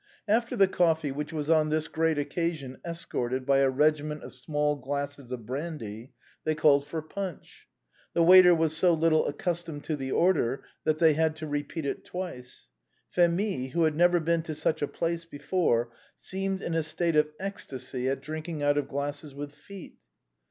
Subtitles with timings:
[0.27, 4.75] After the coffee, which was on this great occasion escorted by a regiment of small
[4.75, 6.11] glasses of brandy,
[6.43, 7.67] they called for punch.
[8.15, 11.85] The waiter was so little accus tomed to the order, that they had to repeat
[11.85, 12.69] it twice.
[13.15, 17.27] Phémie, who had never been in such a place before, seemed in a state of
[17.39, 19.97] ecstasy at drinking out of glasses with feet.